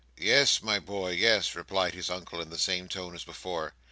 [0.17, 3.75] "Yes, my boy, yes," replied his Uncle, in the tone as before.